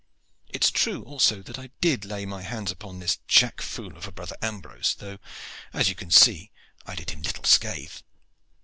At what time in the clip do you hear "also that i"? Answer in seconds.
1.03-1.69